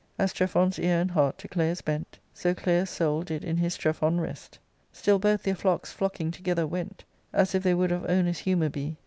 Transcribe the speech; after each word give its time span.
As 0.17 0.31
Strephon's 0.33 0.79
ear 0.79 0.99
and 0.99 1.11
h^aij: 1.11 1.37
to 1.37 1.47
Claius 1.47 1.81
bent, 1.85 2.17
So 2.33 2.55
Claius' 2.55 2.89
soul 2.89 3.21
did 3.21 3.43
in 3.43 3.57
his 3.57 3.75
Strephon 3.77 4.19
rest. 4.19 4.57
Still 4.91 5.19
both 5.19 5.43
their 5.43 5.53
flocks 5.53 5.91
flocking 5.91 6.31
together 6.31 6.65
went, 6.65 7.03
As 7.31 7.53
if 7.53 7.61
they 7.61 7.75
would 7.75 7.91
of 7.91 8.09
owners' 8.09 8.39
humour 8.39 8.69
be. 8.69 8.97